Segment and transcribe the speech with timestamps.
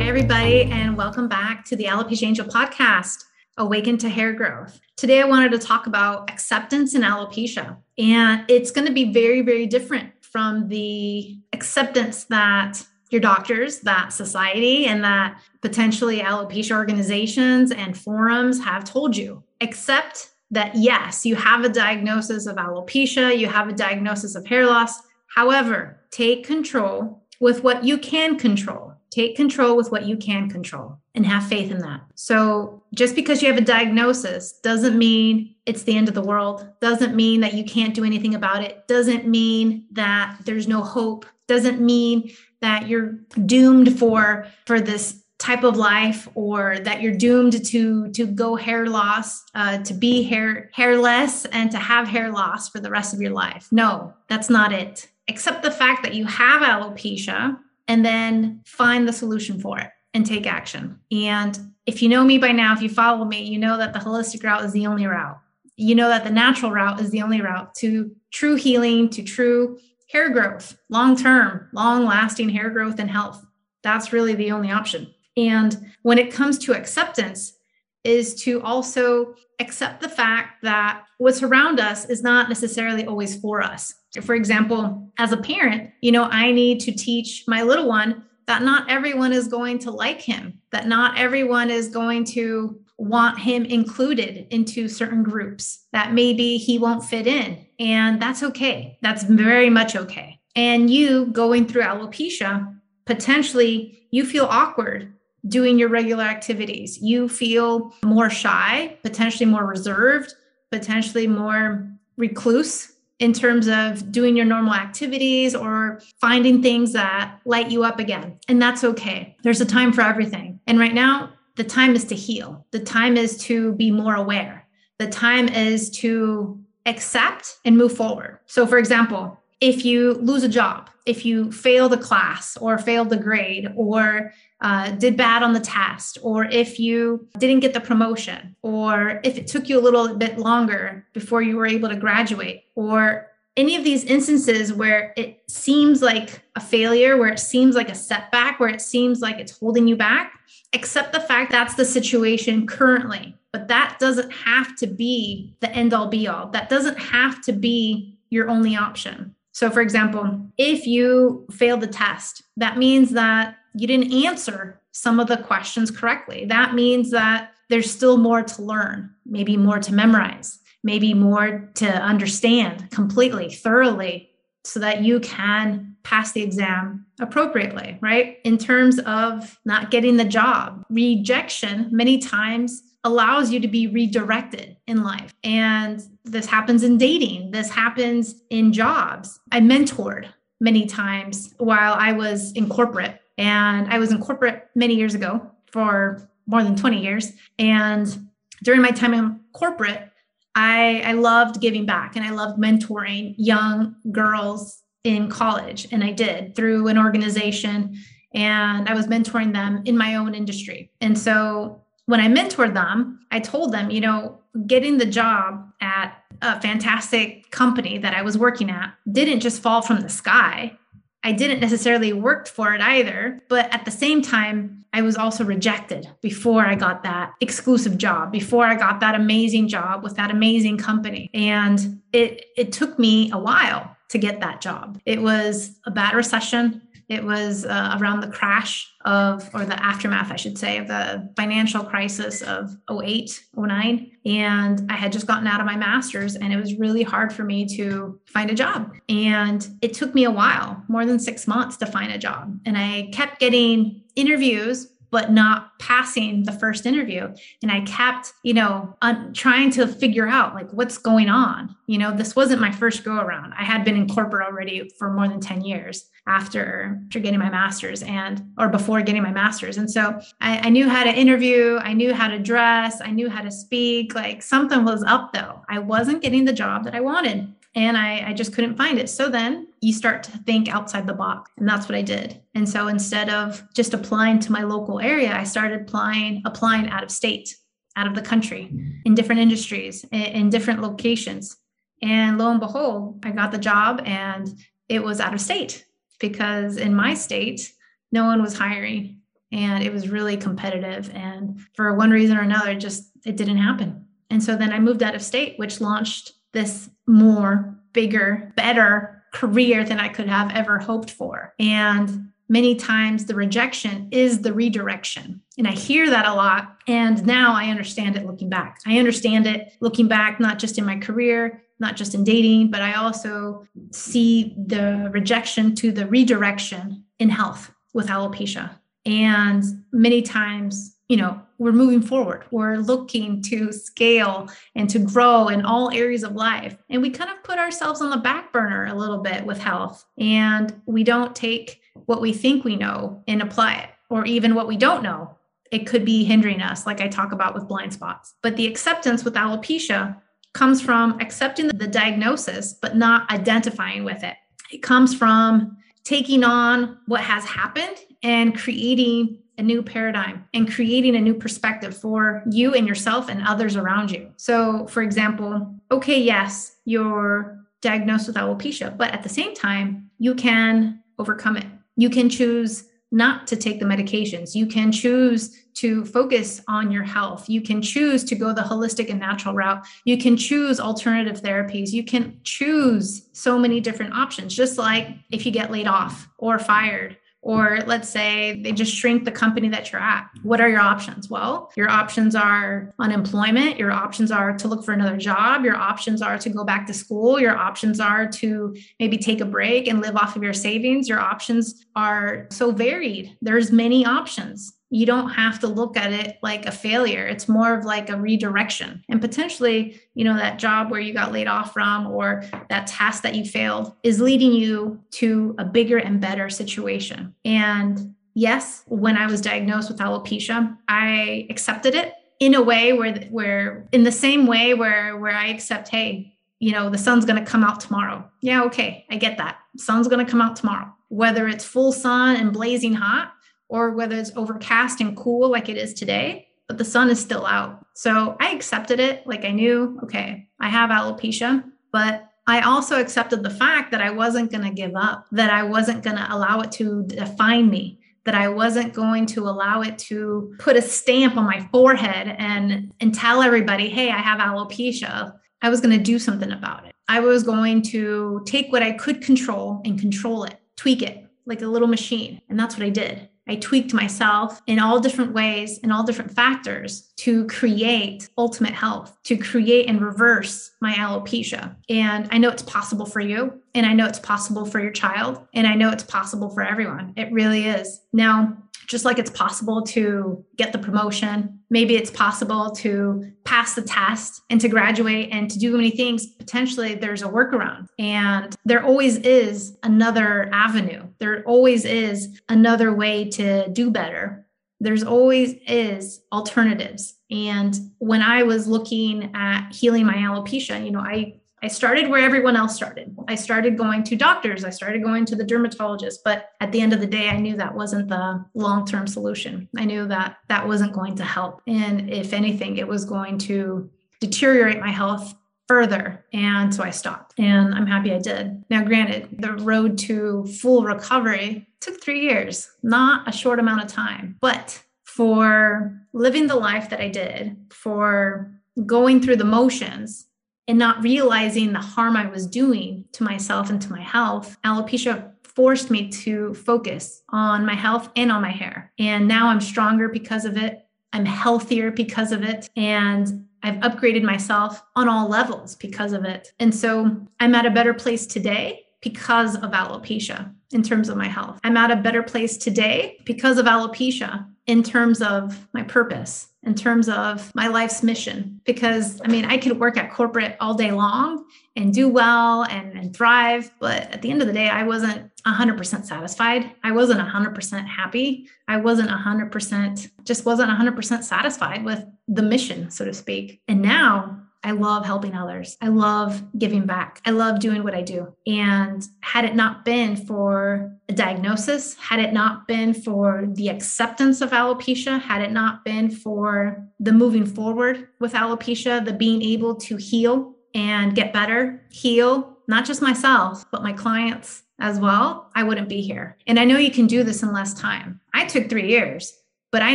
[0.00, 3.22] Hey, everybody, and welcome back to the Alopecia Angel podcast,
[3.58, 4.80] Awaken to Hair Growth.
[4.96, 9.42] Today, I wanted to talk about acceptance in alopecia, and it's going to be very,
[9.42, 17.70] very different from the acceptance that your doctors, that society, and that potentially alopecia organizations
[17.70, 19.44] and forums have told you.
[19.60, 24.64] Accept that yes, you have a diagnosis of alopecia, you have a diagnosis of hair
[24.64, 24.94] loss.
[25.26, 28.89] However, take control with what you can control.
[29.10, 32.02] Take control with what you can control and have faith in that.
[32.14, 36.66] So, just because you have a diagnosis doesn't mean it's the end of the world,
[36.80, 41.26] doesn't mean that you can't do anything about it, doesn't mean that there's no hope,
[41.46, 47.64] doesn't mean that you're doomed for for this type of life or that you're doomed
[47.64, 52.68] to to go hair loss uh, to be hair hairless and to have hair loss
[52.68, 56.26] for the rest of your life no that's not it except the fact that you
[56.26, 57.58] have alopecia
[57.90, 62.38] and then find the solution for it and take action and if you know me
[62.38, 65.06] by now if you follow me you know that the holistic route is the only
[65.06, 65.38] route
[65.76, 69.78] you know that the natural route is the only route to true healing to true
[70.10, 73.44] hair growth, long term, long lasting hair growth and health.
[73.82, 75.12] That's really the only option.
[75.36, 77.54] And when it comes to acceptance,
[78.02, 83.60] is to also accept the fact that what's around us is not necessarily always for
[83.60, 83.94] us.
[84.22, 88.62] For example, as a parent, you know, I need to teach my little one that
[88.62, 93.64] not everyone is going to like him, that not everyone is going to want him
[93.64, 97.64] included into certain groups, that maybe he won't fit in.
[97.78, 98.98] And that's okay.
[99.02, 100.40] That's very much okay.
[100.56, 105.14] And you going through alopecia, potentially you feel awkward
[105.48, 106.98] doing your regular activities.
[107.00, 110.34] You feel more shy, potentially more reserved,
[110.70, 117.70] potentially more recluse in terms of doing your normal activities or finding things that light
[117.70, 118.38] you up again.
[118.48, 119.36] And that's okay.
[119.42, 120.58] There's a time for everything.
[120.66, 122.66] And right now, the time is to heal.
[122.70, 124.66] The time is to be more aware.
[124.98, 128.40] The time is to accept and move forward.
[128.46, 133.10] So, for example, if you lose a job, if you fail the class or failed
[133.10, 134.32] the grade or
[134.62, 139.38] uh, did bad on the test, or if you didn't get the promotion, or if
[139.38, 143.74] it took you a little bit longer before you were able to graduate, or any
[143.74, 148.60] of these instances where it seems like a failure, where it seems like a setback,
[148.60, 150.38] where it seems like it's holding you back,
[150.72, 153.34] accept the fact that's the situation currently.
[153.52, 156.48] But that doesn't have to be the end all be all.
[156.50, 159.34] That doesn't have to be your only option.
[159.52, 165.20] So, for example, if you failed the test, that means that you didn't answer some
[165.20, 166.44] of the questions correctly.
[166.46, 171.86] That means that there's still more to learn, maybe more to memorize, maybe more to
[171.86, 174.30] understand completely, thoroughly,
[174.64, 178.38] so that you can pass the exam appropriately, right?
[178.44, 184.76] In terms of not getting the job, rejection many times allows you to be redirected
[184.86, 185.34] in life.
[185.42, 189.40] And this happens in dating, this happens in jobs.
[189.52, 190.28] I mentored
[190.60, 195.50] many times while I was in corporate, and I was in corporate many years ago
[195.72, 197.32] for more than 20 years.
[197.58, 198.28] And
[198.62, 200.10] during my time in corporate,
[200.54, 205.86] I, I loved giving back and I loved mentoring young girls in college.
[205.92, 207.96] And I did through an organization
[208.34, 210.90] and I was mentoring them in my own industry.
[211.00, 216.12] And so when I mentored them, I told them, you know, getting the job at
[216.42, 220.76] a fantastic company that I was working at didn't just fall from the sky.
[221.22, 225.44] I didn't necessarily work for it either, but at the same time, I was also
[225.44, 230.32] rejected before I got that exclusive job, before I got that amazing job with that
[230.32, 231.30] amazing company.
[231.32, 235.00] And it it took me a while to get that job.
[235.06, 236.82] It was a bad recession.
[237.10, 241.28] It was uh, around the crash of, or the aftermath, I should say, of the
[241.36, 244.12] financial crisis of 08, 09.
[244.26, 247.42] And I had just gotten out of my master's, and it was really hard for
[247.42, 248.94] me to find a job.
[249.08, 252.56] And it took me a while, more than six months, to find a job.
[252.64, 257.32] And I kept getting interviews but not passing the first interview.
[257.62, 261.74] And I kept, you know, un- trying to figure out like what's going on.
[261.86, 263.52] You know, this wasn't my first go around.
[263.58, 267.50] I had been in corporate already for more than 10 years after, after getting my
[267.50, 269.78] master's and or before getting my master's.
[269.78, 273.28] And so I, I knew how to interview, I knew how to dress, I knew
[273.28, 274.14] how to speak.
[274.14, 275.62] Like something was up though.
[275.68, 279.08] I wasn't getting the job that I wanted and I, I just couldn't find it.
[279.08, 281.50] So then you start to think outside the box.
[281.56, 282.40] And that's what I did.
[282.54, 287.04] And so instead of just applying to my local area, I started applying, applying out
[287.04, 287.56] of state,
[287.96, 288.72] out of the country,
[289.04, 291.56] in different industries, in, in different locations.
[292.02, 294.48] And lo and behold, I got the job and
[294.88, 295.84] it was out of state
[296.18, 297.72] because in my state,
[298.10, 299.20] no one was hiring
[299.52, 301.10] and it was really competitive.
[301.14, 304.06] And for one reason or another, just it didn't happen.
[304.30, 309.84] And so then I moved out of state, which launched this more bigger, better career
[309.84, 311.54] than I could have ever hoped for.
[311.58, 315.40] And many times the rejection is the redirection.
[315.56, 316.78] And I hear that a lot.
[316.88, 318.80] And now I understand it looking back.
[318.86, 322.82] I understand it looking back, not just in my career, not just in dating, but
[322.82, 328.70] I also see the rejection to the redirection in health with alopecia.
[329.06, 332.44] And many times you know we're moving forward.
[332.52, 336.78] We're looking to scale and to grow in all areas of life.
[336.88, 340.06] And we kind of put ourselves on the back burner a little bit with health.
[340.16, 343.90] And we don't take what we think we know and apply it.
[344.08, 345.36] Or even what we don't know.
[345.70, 348.34] It could be hindering us like i talk about with blind spots.
[348.42, 350.16] But the acceptance with alopecia
[350.54, 354.36] comes from accepting the diagnosis but not identifying with it.
[354.72, 361.16] It comes from taking on what has happened and creating a new paradigm and creating
[361.16, 364.32] a new perspective for you and yourself and others around you.
[364.36, 370.34] So, for example, okay, yes, you're diagnosed with alopecia, but at the same time, you
[370.34, 371.66] can overcome it.
[371.96, 374.54] You can choose not to take the medications.
[374.54, 377.48] You can choose to focus on your health.
[377.48, 379.84] You can choose to go the holistic and natural route.
[380.04, 381.90] You can choose alternative therapies.
[381.90, 386.58] You can choose so many different options, just like if you get laid off or
[386.58, 390.28] fired or let's say they just shrink the company that you're at.
[390.42, 391.30] What are your options?
[391.30, 393.78] Well, your options are unemployment.
[393.78, 395.64] Your options are to look for another job.
[395.64, 397.40] Your options are to go back to school.
[397.40, 401.08] Your options are to maybe take a break and live off of your savings.
[401.08, 403.36] Your options are so varied.
[403.40, 407.26] There's many options you don't have to look at it like a failure.
[407.26, 409.02] It's more of like a redirection.
[409.08, 413.22] And potentially you know that job where you got laid off from or that task
[413.22, 417.34] that you failed is leading you to a bigger and better situation.
[417.44, 423.12] And yes when i was diagnosed with alopecia i accepted it in a way where
[423.30, 427.42] where in the same way where where i accept hey you know the sun's going
[427.42, 428.24] to come out tomorrow.
[428.40, 429.58] Yeah okay i get that.
[429.76, 430.92] Sun's going to come out tomorrow.
[431.08, 433.32] Whether it's full sun and blazing hot
[433.70, 437.46] or whether it's overcast and cool like it is today, but the sun is still
[437.46, 437.86] out.
[437.94, 439.26] So I accepted it.
[439.26, 444.10] Like I knew, okay, I have alopecia, but I also accepted the fact that I
[444.10, 448.00] wasn't going to give up, that I wasn't going to allow it to define me,
[448.24, 452.92] that I wasn't going to allow it to put a stamp on my forehead and,
[452.98, 455.32] and tell everybody, hey, I have alopecia.
[455.62, 456.94] I was going to do something about it.
[457.08, 461.62] I was going to take what I could control and control it, tweak it like
[461.62, 462.40] a little machine.
[462.48, 463.28] And that's what I did.
[463.50, 469.18] I tweaked myself in all different ways and all different factors to create ultimate health,
[469.24, 471.74] to create and reverse my alopecia.
[471.88, 475.46] And I know it's possible for you, and I know it's possible for your child,
[475.54, 477.12] and I know it's possible for everyone.
[477.16, 478.00] It really is.
[478.12, 478.56] Now,
[478.90, 484.42] just like it's possible to get the promotion, maybe it's possible to pass the test
[484.50, 486.26] and to graduate and to do many things.
[486.26, 487.86] Potentially, there's a workaround.
[488.00, 494.46] And there always is another avenue, there always is another way to do better.
[494.80, 497.14] There's always is alternatives.
[497.30, 502.24] And when I was looking at healing my alopecia, you know, I I started where
[502.24, 503.14] everyone else started.
[503.28, 506.92] I started going to doctors, I started going to the dermatologist, but at the end
[506.92, 509.68] of the day, I knew that wasn't the long term solution.
[509.76, 511.60] I knew that that wasn't going to help.
[511.66, 513.90] And if anything, it was going to
[514.20, 515.34] deteriorate my health
[515.68, 516.24] further.
[516.32, 518.64] And so I stopped, and I'm happy I did.
[518.70, 523.88] Now, granted, the road to full recovery took three years, not a short amount of
[523.88, 528.50] time, but for living the life that I did, for
[528.86, 530.26] going through the motions,
[530.70, 535.32] and not realizing the harm I was doing to myself and to my health, alopecia
[535.42, 538.92] forced me to focus on my health and on my hair.
[538.96, 540.86] And now I'm stronger because of it.
[541.12, 542.70] I'm healthier because of it.
[542.76, 546.52] And I've upgraded myself on all levels because of it.
[546.60, 551.26] And so I'm at a better place today because of alopecia in terms of my
[551.26, 551.58] health.
[551.64, 556.74] I'm at a better place today because of alopecia in terms of my purpose, in
[556.74, 558.60] terms of my life's mission.
[558.64, 561.44] Because I mean, I could work at corporate all day long
[561.76, 563.70] and do well and, and thrive.
[563.78, 566.70] But at the end of the day, I wasn't 100% satisfied.
[566.84, 568.48] I wasn't 100% happy.
[568.68, 573.62] I wasn't 100%, just wasn't 100% satisfied with the mission, so to speak.
[573.66, 575.76] And now I love helping others.
[575.80, 577.20] I love giving back.
[577.24, 578.34] I love doing what I do.
[578.46, 584.40] And had it not been for a diagnosis, had it not been for the acceptance
[584.40, 589.74] of alopecia, had it not been for the moving forward with alopecia, the being able
[589.76, 595.64] to heal and get better, heal not just myself, but my clients as well, I
[595.64, 596.36] wouldn't be here.
[596.46, 598.20] And I know you can do this in less time.
[598.32, 599.36] I took three years,
[599.72, 599.94] but I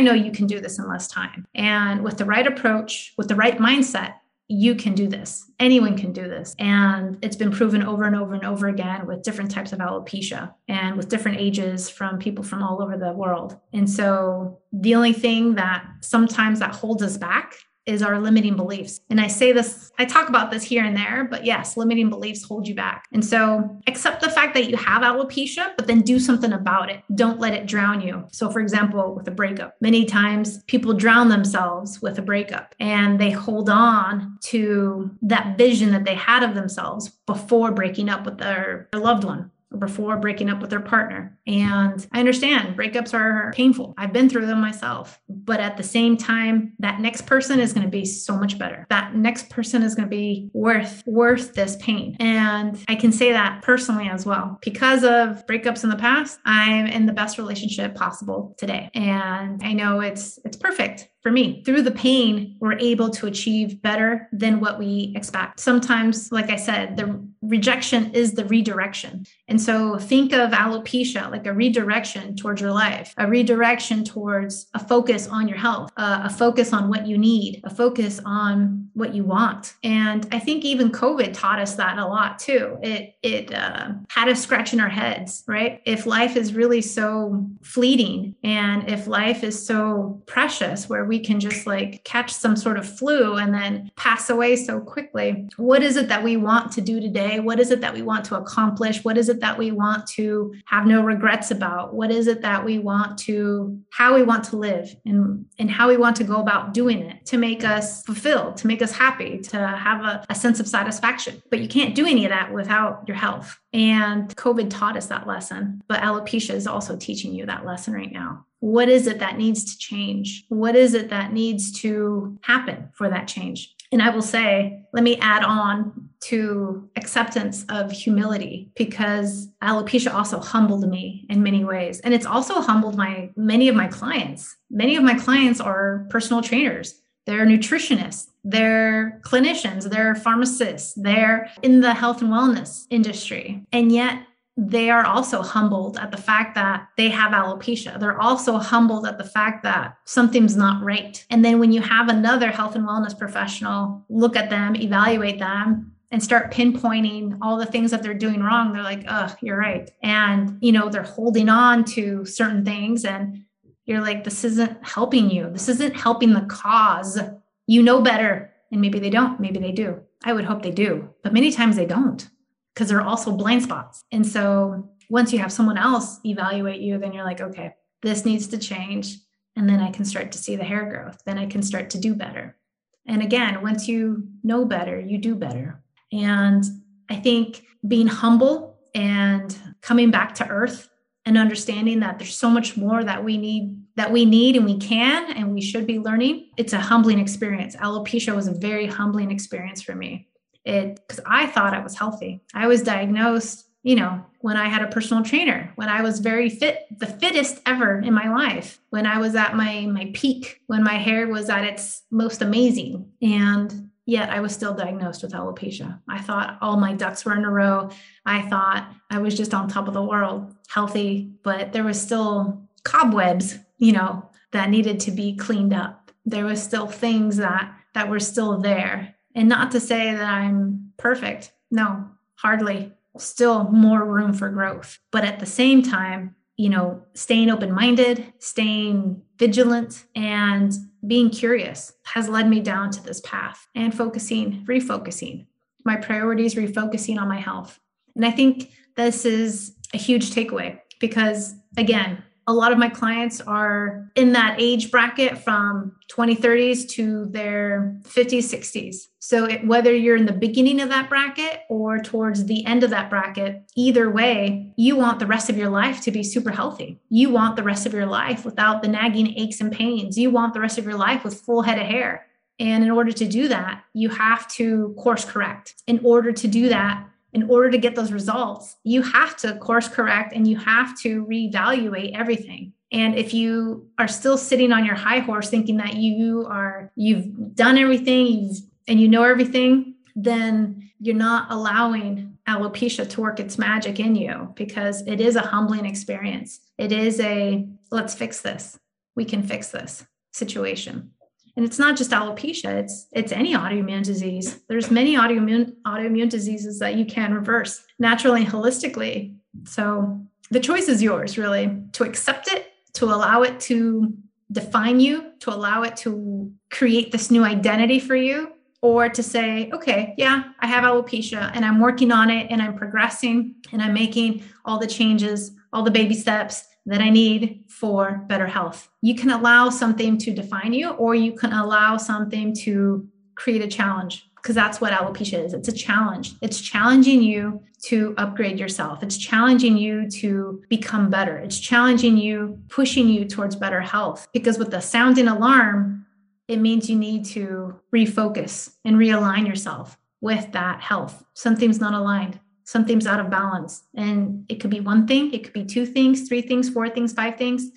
[0.00, 1.46] know you can do this in less time.
[1.54, 4.14] And with the right approach, with the right mindset,
[4.48, 5.50] you can do this.
[5.58, 6.54] Anyone can do this.
[6.58, 10.54] And it's been proven over and over and over again with different types of alopecia
[10.68, 13.58] and with different ages from people from all over the world.
[13.72, 17.54] And so the only thing that sometimes that holds us back
[17.86, 19.00] is our limiting beliefs.
[19.10, 22.42] And I say this, I talk about this here and there, but yes, limiting beliefs
[22.42, 23.04] hold you back.
[23.12, 27.02] And so accept the fact that you have alopecia, but then do something about it.
[27.14, 28.26] Don't let it drown you.
[28.32, 33.20] So, for example, with a breakup, many times people drown themselves with a breakup and
[33.20, 38.38] they hold on to that vision that they had of themselves before breaking up with
[38.38, 41.36] their, their loved one before breaking up with their partner.
[41.46, 43.94] And I understand breakups are painful.
[43.98, 45.20] I've been through them myself.
[45.28, 48.86] But at the same time, that next person is going to be so much better.
[48.90, 52.16] That next person is going to be worth worth this pain.
[52.20, 54.58] And I can say that personally as well.
[54.62, 58.90] Because of breakups in the past, I'm in the best relationship possible today.
[58.94, 61.60] And I know it's it's perfect for me.
[61.64, 65.58] Through the pain, we're able to achieve better than what we expect.
[65.58, 69.26] Sometimes, like I said, the rejection is the redirection.
[69.48, 74.78] And so think of alopecia like a redirection towards your life, a redirection towards a
[74.78, 79.14] focus on your health, uh, a focus on what you need, a focus on what
[79.14, 79.74] you want.
[79.82, 82.78] And I think even COVID taught us that a lot too.
[82.82, 85.82] It it uh, had us scratching our heads, right?
[85.84, 91.22] If life is really so fleeting and if life is so precious, where we we
[91.22, 95.48] can just like catch some sort of flu and then pass away so quickly.
[95.56, 97.40] What is it that we want to do today?
[97.40, 99.02] What is it that we want to accomplish?
[99.02, 101.94] What is it that we want to have no regrets about?
[101.94, 105.88] What is it that we want to, how we want to live and, and how
[105.88, 109.38] we want to go about doing it to make us fulfilled, to make us happy,
[109.38, 111.42] to have a, a sense of satisfaction.
[111.48, 113.58] But you can't do any of that without your health.
[113.72, 118.12] And COVID taught us that lesson, but alopecia is also teaching you that lesson right
[118.12, 118.44] now.
[118.66, 120.44] What is it that needs to change?
[120.48, 123.76] What is it that needs to happen for that change?
[123.92, 130.40] And I will say, let me add on to acceptance of humility because alopecia also
[130.40, 132.00] humbled me in many ways.
[132.00, 134.56] And it's also humbled my many of my clients.
[134.68, 141.80] Many of my clients are personal trainers they're nutritionists, they're clinicians, they're pharmacists, they're in
[141.80, 143.64] the health and wellness industry.
[143.72, 144.22] And yet
[144.56, 148.00] they are also humbled at the fact that they have alopecia.
[148.00, 151.22] They're also humbled at the fact that something's not right.
[151.28, 155.92] And then when you have another health and wellness professional look at them, evaluate them,
[156.10, 159.90] and start pinpointing all the things that they're doing wrong, they're like, oh, you're right.
[160.02, 163.44] And, you know, they're holding on to certain things and
[163.84, 165.50] you're like, this isn't helping you.
[165.50, 167.20] This isn't helping the cause.
[167.66, 168.52] You know better.
[168.72, 169.38] And maybe they don't.
[169.38, 170.00] Maybe they do.
[170.24, 171.10] I would hope they do.
[171.22, 172.28] But many times they don't
[172.76, 174.04] because there are also blind spots.
[174.12, 178.48] And so once you have someone else evaluate you, then you're like, okay, this needs
[178.48, 179.16] to change.
[179.56, 181.18] And then I can start to see the hair growth.
[181.24, 182.58] Then I can start to do better.
[183.06, 185.82] And again, once you know better, you do better.
[186.12, 186.64] And
[187.08, 190.90] I think being humble and coming back to earth
[191.24, 194.76] and understanding that there's so much more that we need that we need and we
[194.76, 199.30] can and we should be learning it's a humbling experience alopecia was a very humbling
[199.30, 200.28] experience for me
[200.66, 204.82] it because i thought i was healthy i was diagnosed you know when i had
[204.82, 209.06] a personal trainer when i was very fit the fittest ever in my life when
[209.06, 213.86] i was at my my peak when my hair was at its most amazing and
[214.06, 216.00] yet I was still diagnosed with alopecia.
[216.08, 217.90] I thought all my ducks were in a row.
[218.24, 222.68] I thought I was just on top of the world, healthy, but there was still
[222.84, 226.12] cobwebs, you know, that needed to be cleaned up.
[226.24, 229.15] There was still things that that were still there.
[229.36, 231.52] And not to say that I'm perfect.
[231.70, 232.92] No, hardly.
[233.18, 234.98] Still more room for growth.
[235.12, 240.72] But at the same time, you know, staying open minded, staying vigilant, and
[241.06, 245.46] being curious has led me down to this path and focusing, refocusing
[245.84, 247.78] my priorities, refocusing on my health.
[248.16, 253.40] And I think this is a huge takeaway because, again, a lot of my clients
[253.40, 258.96] are in that age bracket from 2030s to their 50s, 60s.
[259.18, 262.90] So it, whether you're in the beginning of that bracket or towards the end of
[262.90, 267.00] that bracket, either way, you want the rest of your life to be super healthy.
[267.08, 270.16] You want the rest of your life without the nagging aches and pains.
[270.16, 272.26] You want the rest of your life with full head of hair.
[272.58, 275.74] And in order to do that, you have to course correct.
[275.86, 279.88] In order to do that, in order to get those results, you have to course
[279.88, 282.72] correct and you have to reevaluate everything.
[282.92, 287.54] And if you are still sitting on your high horse thinking that you are you've
[287.54, 293.58] done everything, you've and you know everything, then you're not allowing alopecia to work its
[293.58, 296.60] magic in you because it is a humbling experience.
[296.78, 298.78] It is a let's fix this.
[299.16, 301.10] We can fix this situation
[301.56, 304.60] and it's not just alopecia it's it's any autoimmune disease.
[304.68, 309.34] There's many autoimmune autoimmune diseases that you can reverse naturally and holistically.
[309.64, 310.20] So
[310.50, 314.12] the choice is yours really to accept it to allow it to
[314.52, 319.68] define you to allow it to create this new identity for you or to say
[319.72, 323.92] okay yeah i have alopecia and i'm working on it and i'm progressing and i'm
[323.92, 328.88] making all the changes all the baby steps that I need for better health.
[329.02, 333.68] You can allow something to define you, or you can allow something to create a
[333.68, 335.52] challenge because that's what alopecia is.
[335.52, 336.34] It's a challenge.
[336.40, 339.02] It's challenging you to upgrade yourself.
[339.02, 341.36] It's challenging you to become better.
[341.36, 344.28] It's challenging you, pushing you towards better health.
[344.32, 346.06] Because with the sounding alarm,
[346.46, 351.24] it means you need to refocus and realign yourself with that health.
[351.34, 353.84] Something's not aligned something's out of balance.
[353.94, 357.12] And it could be one thing, it could be two things, three things, four things,
[357.12, 357.70] five things.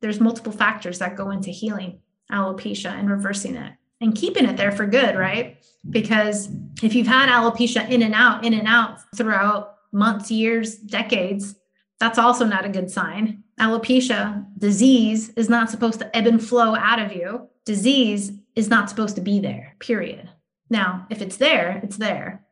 [0.00, 2.00] There's multiple factors that go into healing
[2.32, 5.64] alopecia and reversing it and keeping it there for good, right?
[5.90, 6.48] Because
[6.82, 11.56] if you've had alopecia in and out, in and out throughout months, years, decades,
[11.98, 13.42] that's also not a good sign.
[13.58, 17.48] Alopecia, disease, is not supposed to ebb and flow out of you.
[17.64, 20.30] Disease is not supposed to be there, period.
[20.70, 22.44] Now, if it's there, it's there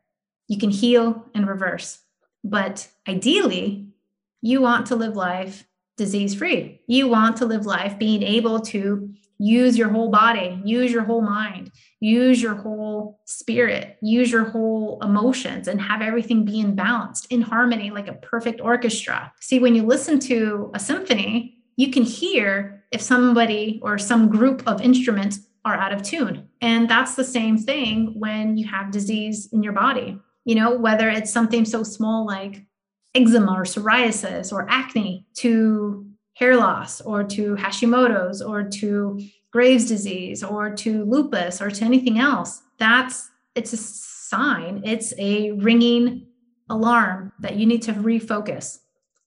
[0.47, 1.99] you can heal and reverse.
[2.43, 3.87] But ideally,
[4.41, 5.65] you want to live life
[5.97, 6.79] disease free.
[6.87, 11.21] You want to live life being able to use your whole body, use your whole
[11.21, 17.25] mind, use your whole spirit, use your whole emotions, and have everything be in balance,
[17.25, 19.31] in harmony, like a perfect orchestra.
[19.41, 24.63] See, when you listen to a symphony, you can hear if somebody or some group
[24.65, 26.47] of instruments are out of tune.
[26.61, 31.09] And that's the same thing when you have disease in your body you know, whether
[31.09, 32.63] it's something so small like
[33.13, 39.19] eczema or psoriasis or acne to hair loss or to Hashimoto's or to
[39.51, 42.61] Graves' disease or to lupus or to anything else.
[42.79, 46.27] That's it's a sign, it's a ringing
[46.69, 48.79] alarm that you need to refocus.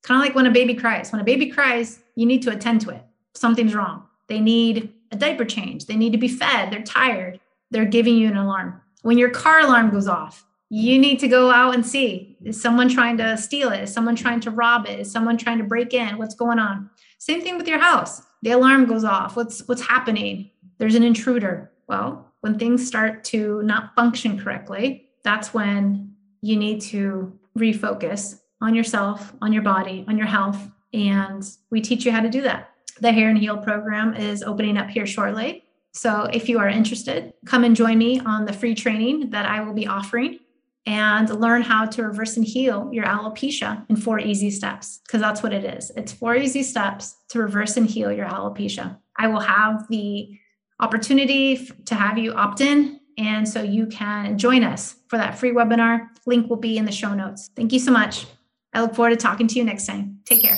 [0.03, 1.13] Kind of like when a baby cries.
[1.13, 3.05] When a baby cries, you need to attend to it.
[3.35, 4.05] Something's wrong.
[4.29, 5.85] They need a diaper change.
[5.85, 6.71] They need to be fed.
[6.71, 7.41] They're tired.
[7.71, 8.81] They're giving you an alarm.
[9.03, 12.89] When your car alarm goes off, you need to go out and see is someone
[12.89, 13.83] trying to steal it?
[13.83, 15.01] Is someone trying to rob it?
[15.01, 16.17] Is someone trying to break in?
[16.17, 16.89] What's going on?
[17.19, 18.23] Same thing with your house.
[18.43, 19.37] The alarm goes off.
[19.37, 20.51] What's what's happening?
[20.79, 21.73] There's an intruder.
[21.89, 28.75] Well when things start to not function correctly that's when you need to refocus on
[28.75, 32.71] yourself on your body on your health and we teach you how to do that.
[33.01, 35.65] The hair and heal program is opening up here shortly.
[35.93, 39.61] So if you are interested come and join me on the free training that i
[39.61, 40.39] will be offering
[40.87, 45.43] and learn how to reverse and heal your alopecia in four easy steps, because that's
[45.43, 45.91] what it is.
[45.97, 48.99] It's four easy steps to reverse and heal your alopecia.
[49.19, 50.39] I will have the
[50.81, 53.01] opportunity to have you opt in.
[53.19, 56.07] And so you can join us for that free webinar.
[56.25, 57.51] Link will be in the show notes.
[57.55, 58.27] Thank you so much.
[58.73, 60.21] I look forward to talking to you next time.
[60.25, 60.57] Take care.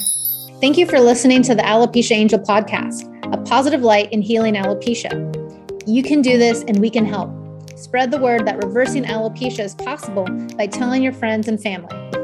[0.60, 3.02] Thank you for listening to the Alopecia Angel podcast,
[3.34, 5.10] a positive light in healing alopecia.
[5.88, 7.41] You can do this and we can help.
[7.82, 10.24] Spread the word that reversing alopecia is possible
[10.56, 12.21] by telling your friends and family.